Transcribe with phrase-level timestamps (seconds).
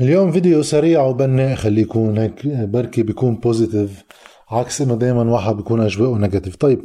[0.00, 4.04] اليوم فيديو سريع وبناء خليه يكون هيك بركي بيكون positive
[4.50, 6.80] عكس إنه دائما واحد بيكون أجواءه negative طيب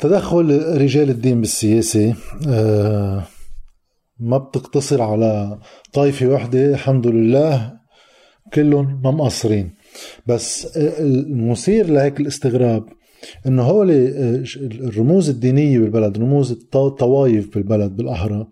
[0.00, 2.14] تدخل رجال الدين بالسياسة
[2.48, 3.22] آه
[4.20, 5.58] ما بتقتصر على
[5.92, 7.72] طائفة وحدة الحمد لله
[8.54, 9.74] كلهم ما مقصرين.
[10.26, 12.88] بس المثير لهيك الاستغراب
[13.46, 18.48] إنه هول آه، الرموز الدينية بالبلد رموز الطوائف بالبلد بالاحرى آه،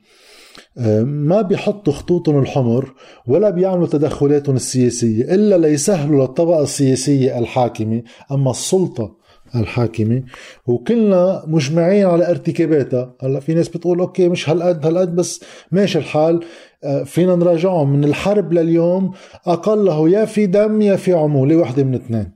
[1.04, 2.93] ما بيحطوا خطوطهم الحمر
[3.27, 8.02] ولا بيعملوا تدخلاتهم السياسية إلا ليسهلوا للطبقة السياسية الحاكمة.
[8.33, 9.23] أما السلطة
[9.55, 10.23] الحاكمة
[10.66, 13.15] وكلنا مجمعين على ارتكاباتها.
[13.23, 16.45] هلأ في ناس بتقول أوكي مش هالقد هالقد بس ماشي الحال.
[16.84, 19.12] آه، فينا نراجعهم من الحرب لليوم.
[19.46, 22.32] أقله يا في دم يا في عمولة واحدة من اثنين.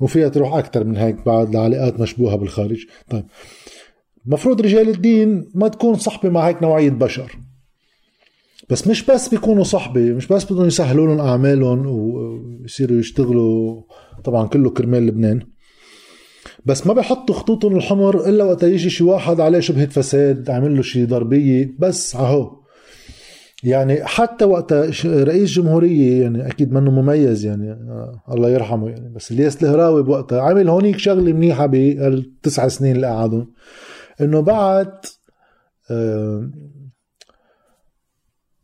[0.00, 2.86] وفيها تروح أكثر من هيك بعد لعلاقات مشبوهة بالخارج.
[3.10, 3.24] طيب
[4.26, 7.45] مفروض رجال الدين ما تكون صحبة مع هيك نوعية بشر.
[8.70, 13.82] بس مش بس بيكونوا صحبة مش بس بدهم يسهلوا لهم أعمالهم ويصيروا يشتغلوا
[14.24, 15.40] طبعا كله كرمال لبنان.
[16.66, 20.82] بس ما بيحطوا خطوطهم الحمر إلا وقت يجي شي واحد عليه شبهة فساد عمل له
[20.82, 22.56] شي ضربية بس أهو.
[23.64, 24.72] يعني حتى وقت
[25.06, 30.40] رئيس جمهورية يعني أكيد منه مميز يعني آه الله يرحمه يعني بس الياس الهراوي بوقتها
[30.40, 33.52] عمل هونيك شغلة منيحة بالتسع سنين اللي قعدهم.
[34.20, 34.92] إنه بعد
[35.90, 36.50] آه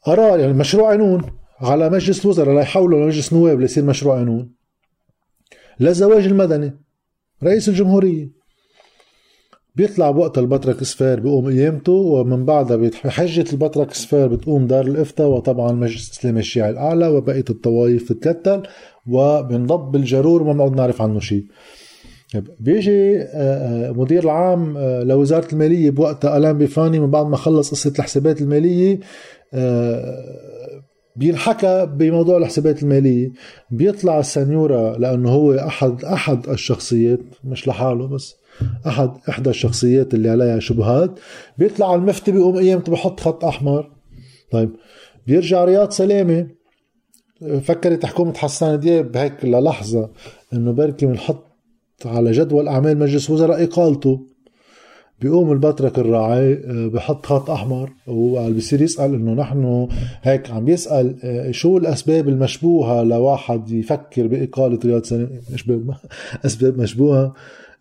[0.03, 1.23] قرار يعني مشروع قانون
[1.61, 4.53] على مجلس الوزراء ليحولوا لمجلس نواب ليصير مشروع قانون
[5.81, 6.79] للزواج المدني
[7.45, 8.43] رئيس الجمهورية.
[9.75, 15.73] بيطلع بوقت البطرك سفير بيقوم قيامته ومن بعدها بحجة البطرك سفير بتقوم دار الإفتاء وطبعا
[15.73, 18.63] مجلس الإسلامي الشيعي الأعلى وبقية الطوائف تتكتل
[19.07, 21.47] وبنضب بالجرور وما بنقعد نعرف عنه شيء.
[22.41, 23.27] بيجي آه،
[23.89, 28.41] آه، مدير العام آه، لوزارة المالية بوقتها ألان بيفاني من بعد ما خلص قصة الحسابات
[28.41, 29.01] المالية
[31.17, 33.33] بينحكى بموضوع الحسابات المالية.
[33.71, 38.37] بيطلع السنيورة لأنه هو أحد أحد الشخصيات مش لحاله بس
[38.87, 41.11] أحد إحدى الشخصيات اللي عليها شبهات.
[41.59, 43.91] بيطلع على المفتي بيقوم قيمته بحط خط أحمر.
[44.51, 44.71] طيب.
[45.27, 46.47] بيرجع رياض سلامة.
[47.63, 50.11] فكرت حكومة حسان دياب هيك للحظة
[50.53, 51.52] إنه بركي بنحط
[52.07, 54.27] على جدول أعمال مجلس وزراء إقالته
[55.21, 59.89] بيقوم البطرك الراعي آه، بحط خط أحمر وبصير يسأل إنه نحن
[60.23, 65.31] هيك عم بيسال آه، شو الأسباب المشبوهة لواحد يفكر بإقالة رياض سلام
[66.47, 67.35] أسباب مشبوهة.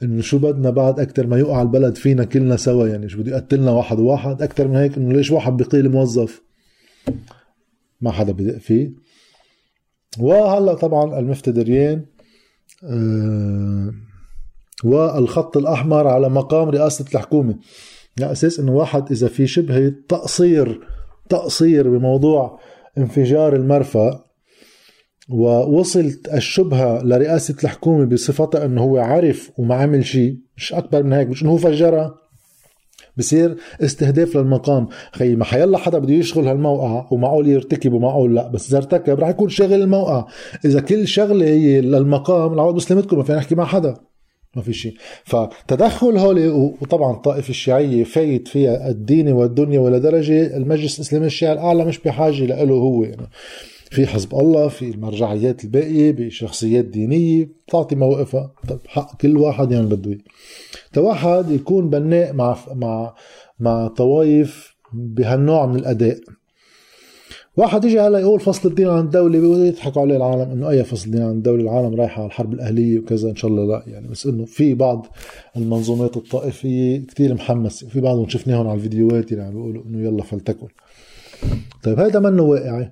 [0.04, 3.72] إنه شو بدنا بعد أكثر ما يوقع البلد فينا كلنا سوا؟ يعني شو بده يقتلنا
[3.72, 6.42] واحد وواحد؟ أكثر من هيك إنه ليش واحد بيقيل موظف؟
[8.02, 8.92] ما حدا بدق فيه.
[10.20, 12.06] وهلأ طبعا المفتي دريان
[12.84, 13.81] أه
[14.84, 17.56] والخط الأحمر على مقام رئاسة الحكومة.
[18.22, 20.80] على أساس أنه واحد إذا في شبه تقصير
[21.30, 22.60] تقصير بموضوع
[22.98, 24.24] انفجار المرفأ
[25.30, 31.28] ووصلت الشبهة لرئاسة الحكومة بصفتها أنه هو عرف وما عمل شيء مش أكبر من هيك
[31.28, 32.16] مش أنه هو فجرها.
[33.18, 34.88] بصير استهداف للمقام.
[35.12, 39.30] خي ما حيلا حدا بده يشغل هالموقع ومعقول يرتكب ومعقول لا بس إذا ارتكب رح
[39.30, 40.26] يكون شاغل الموقع.
[40.66, 44.11] إذا كل شغلة هي للمقام العوض بسلامتكم ما فينا نحكي مع حدا.
[44.56, 44.94] ما في شيء.
[45.24, 51.86] فتدخل هولي وطبعا الطائفة الشيعية فايت فيها الدين والدنيا ولا درجة المجلس الإسلامي الشيعي الأعلى
[51.86, 53.28] مش بحاجة له هو يعني.
[53.92, 58.54] في حزب الله في المرجعيات الباقية بشخصيات دينية بتعطي موقفها.
[58.70, 60.18] طب حق كل واحد يعني بده
[60.98, 63.16] واحد يكون بناء مع مع
[63.60, 66.20] مع طوائف بهالنوع من الأداء.
[67.62, 71.22] واحد يجي هلا يقول فصل الدين عن الدولة يضحكوا عليه العالم إنه أي فصل الدين
[71.22, 74.46] عن الدولة العالم رايحة على الحرب الأهلية وكذا إن شاء الله لا يعني بس إنه
[74.46, 75.08] في بعض
[75.58, 80.68] المنظومات الطائفية كتير محمسة وفي بعضهم شفناهم على الفيديوهات اللي عم بيقولوا إنه يلا فلتكن.
[81.84, 82.92] طيب هذا منه واقعي.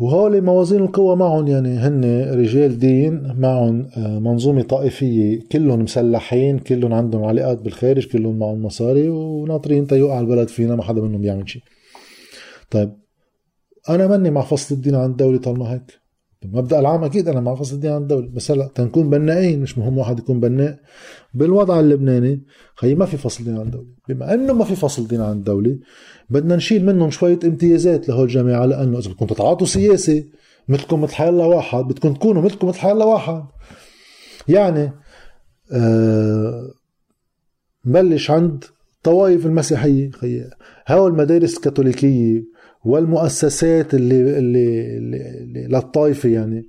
[0.00, 2.04] وهول موازين القوى معهم يعني هن
[2.34, 9.08] رجال دين معهم آه، منظومة طائفية كلهم مسلحين كلهم عندهم علاقات بالخارج كلهم معهم مصاري
[9.08, 11.62] وناطرين تيوقع البلد فينا ما حدا منهم بيعمل شيء.
[12.70, 13.07] طيب
[13.88, 16.00] أنا ماني مع فصل الدين عن الدولة طالما هيك.
[16.44, 19.98] المبدا العام أكيد أنا مع فصل الدين عن الدولة بس هلأ تنكون بنائين مش مهم
[19.98, 20.78] واحد يكون بناء.
[21.34, 22.42] بالوضع اللبناني
[22.74, 23.88] خي ما في فصل دين عن الدولة.
[24.08, 25.78] بما إنه ما في فصل دين عن الدولة
[26.30, 30.24] بدنا نشيل منهم شوية امتيازات لهول الجماعه لأنه إذا بدكم تتعاطوا سياسة
[30.68, 33.44] مثلكم مثل حيالله واحد بدكم تكونوا مثلكم مثل حيالله واحد
[34.48, 34.92] يعني
[35.72, 36.70] آه
[37.84, 38.64] بلش عند
[39.02, 40.44] طوائف المسيحية خي
[40.86, 42.44] هاو المدارس الكاثوليكيه
[42.84, 46.66] والمؤسسات اللي اللي, اللي للطائفة يعني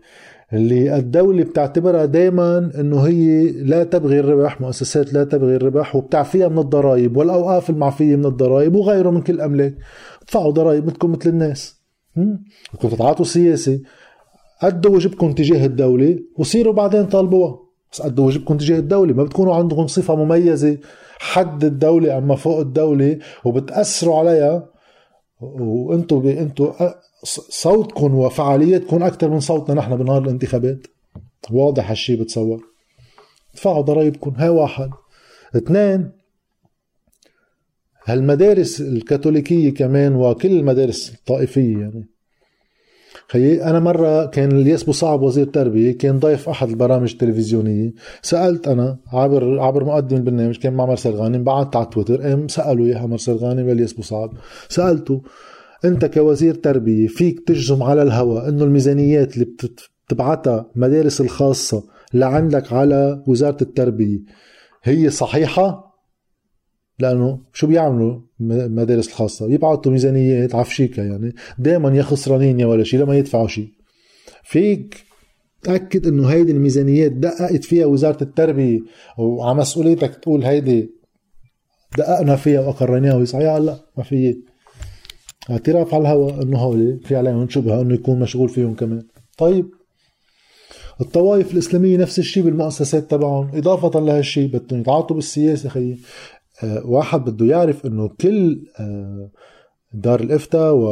[0.54, 6.60] اللي الدولة بتعتبرها دائما إنه هي لا تبغي الربح مؤسسات لا تبغي الربح وبتعفيها من
[6.60, 9.76] الضرائب والأوقاف المعفية من الضرائب وغيره من كل الاملاك
[10.22, 11.82] ادفعوا ضرائب مثلكم مثل الناس.
[12.74, 13.84] بدكم تتعاطوا سياسي
[14.62, 17.60] أدوا واجبكم تجاه الدولة وصيروا بعدين طالبوها.
[17.92, 19.14] بس أدوا واجبكم تجاه الدولة.
[19.14, 20.78] ما بتكونوا عندكم صفة مميزة
[21.20, 24.70] حد الدولة أما فوق الدولة وبتأثروا عليها.
[25.40, 26.74] وأنتم أنتم
[27.50, 30.88] صوتكم وفعاليتكم أكثر من صوتنا نحن بنهار الانتخابات.
[31.52, 32.64] واضح هالشي بتصور.
[33.54, 34.90] ادفعوا ضرائبكم هاي واحد.
[35.56, 36.12] اثنين
[38.06, 42.19] هالمدارس الكاثوليكية كمان وكل المدارس الطائفية يعني.
[43.32, 47.94] خيي أنا مرة كان الياس بو صعب وزير التربية كان ضيف أحد البرامج التلفزيونية.
[48.22, 52.86] سألت أنا عبر عبر مقدم البرنامج كان مع مارسيل غانم بعثت على تويتر قام سألوا
[52.86, 54.34] إياها مارسيل غانم والياس بو صعب.
[54.70, 55.22] سألته
[55.86, 59.48] أنت كوزير تربية فيك تجزم على الهواء إنه الميزانيات اللي
[60.08, 61.84] بتبعتها مدارس الخاصة
[62.14, 64.20] لعندك على وزارة التربية
[64.84, 65.89] هي صحيحة؟
[67.00, 71.36] لأنه شو بيعملوا المدارس الخاصة؟ بيبعتوا ميزانيات عفشيكا يعني.
[71.60, 73.70] دائما يا خسرانين يا ولا شيء لما يدفعوا شيء
[74.44, 75.06] فيك
[75.64, 78.80] تأكد إنه هيدي الميزانيات دققت فيها وزارة التربية
[79.18, 80.90] وعلى مسؤوليتك تقول هيدي
[81.98, 84.38] دققنا فيها وأقريناها وهي لا ما في.
[85.50, 89.02] اعتراف على الهواء إنه هولي في عليهم شبهة إنه يكون مشغول فيهم كمان.
[89.38, 89.70] طيب
[91.02, 93.52] الطوائف الإسلامية نفس الشيء بالمؤسسات تبعهم.
[93.54, 95.98] إضافة لهالشيء بدهم يتعاطوا بالسياسة خيي
[96.64, 99.30] واحد بده يعرف إنه كل آه،
[99.94, 100.90] دار الإفتاء و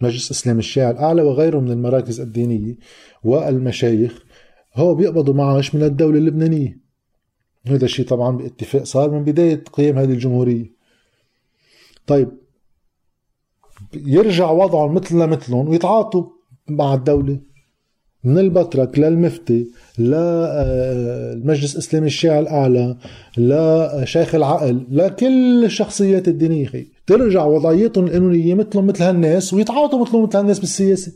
[0.00, 2.76] مجلس إسلام الشيعة الأعلى وغيره من المراكز الدينية
[3.24, 4.24] والمشايخ
[4.74, 6.84] هو بيقبضوا معاش من الدولة اللبنانية.
[7.66, 10.74] هذا الشيء طبعا باتفاق صار من بداية قيام هذه الجمهورية.
[12.06, 12.28] طيب
[13.94, 16.24] يرجع وضعهم مثلنا مثلهم ويتعاطوا
[16.68, 17.40] مع الدولة.
[18.24, 19.66] من البطرك للمفتي
[19.98, 22.96] للمجلس الإسلامي الشيعي الأعلى
[23.38, 26.70] لشيخ العقل لكل الشخصيات الدينية
[27.06, 31.12] ترجع وضعيتهم القانونيه مثلهم مثل هالناس ويتعاطوا مثلهم مثل هالناس بالسياسة.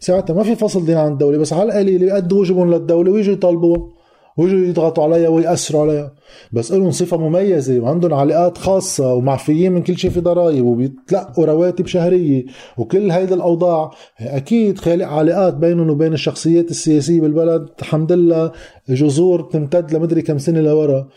[0.00, 3.95] ساعتها ما في فصل دين عن الدولة بس على القليل يأدوا واجبهم للدولة ويجوا يطالبوها.
[4.36, 6.12] ويجوا يضغطوا عليها ويأثروا عليها
[6.52, 11.86] بس لهم صفة مميزة وعندهم علاقات خاصة ومعفيين من كل شيء في ضرائب وبيتلقوا رواتب
[11.86, 12.44] شهرية
[12.78, 13.90] وكل هيدي الأوضاع.
[14.20, 17.68] أكيد خالق علاقات بينهم وبين الشخصيات السياسية بالبلد.
[17.80, 18.52] الحمد لله
[18.88, 21.08] جذور تمتد لمدري كم سنة لورا.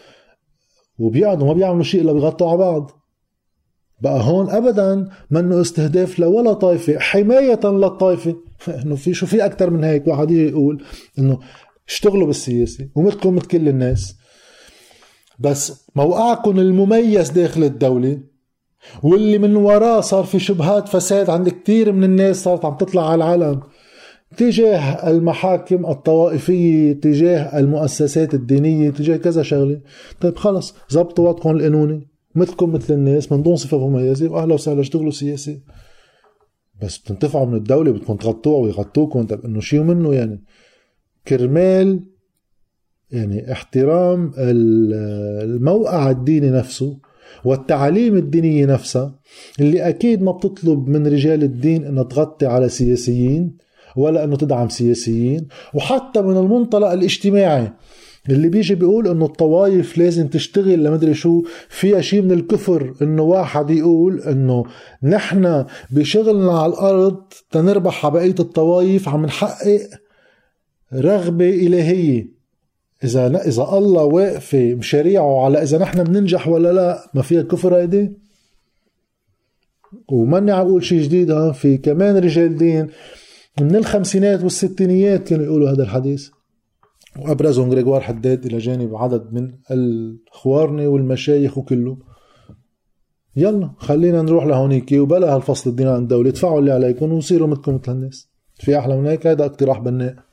[1.00, 2.92] وبيقعدوا ما بيعملوا شيء إلا بيغطوا على بعض.
[4.01, 8.36] بقى هون ابدا منه استهداف لولا طائفة حماية للطائفة.
[8.83, 10.83] إنه في شو في أكثر من هيك واحد يجي يقول
[11.19, 11.39] إنه
[11.89, 14.15] اشتغلوا بالسياسة ومثلكم مثل كل الناس.
[15.39, 18.19] بس موقعكم المميز داخل الدولة
[19.03, 23.15] واللي من وراه صار في شبهات فساد عند كتير من الناس صارت عم تطلع على
[23.15, 23.62] العالم.
[24.38, 29.81] تجاه المحاكم الطوائفية تجاه المؤسسات الدينية تجاه كذا شغلة.
[30.21, 32.07] طيب خلص زبطوا وضعكم القانوني.
[32.36, 35.62] مثلكم مثل الناس من دون صفة مميزة وأهلا وسهلا اشتغلوا سياسي
[36.81, 39.27] بس بتنتفعوا من الدولة بدكم تغطوها ويغطوكم.
[39.27, 40.44] طيب إنه شيء منه يعني.
[41.27, 42.04] كرمال
[43.12, 46.98] يعني احترام الموقع الديني نفسه
[47.45, 49.19] والتعاليم الدينية نفسها
[49.60, 53.57] اللي أكيد ما بتطلب من رجال الدين أنها تغطي على سياسيين
[53.95, 55.48] ولا أنه تدعم سياسيين.
[55.74, 57.74] وحتى من المنطلق الاجتماعي
[58.30, 63.69] اللي بيجي بيقول إنه الطوايف لازم تشتغل لمدري شو فيها شيء من الكفر إنه واحد
[63.69, 64.65] يقول إنه
[65.04, 69.79] نحن بشغلنا على الأرض تنربح على بقية الطوايف عم نحقق
[70.93, 72.39] رغبة إلهية.
[73.03, 78.12] إذا إذا الله واقفة بشريعة على إذا نحن بننجح ولا لا ما فيها كفر هيدي؟
[80.12, 82.88] وماني عم أقول شيء جديد ها؟ في كمان رجال دين
[83.62, 86.29] من الخمسينات والستينيات كانوا يقولوا هذا الحديث.
[87.19, 91.98] وأبرزهم غريغوار حداد إلى جانب عدد من الخوارنة والمشايخ وكله.
[93.36, 94.91] يلا خلينا نروح لهونيك.
[94.91, 98.29] وبلا هالفصل الدين عن الدولة ادفعوا اللي عليكم وصيروا مثلكم مثل الناس.
[98.55, 100.28] في أحلى من هيك هذا اقتراح بناء.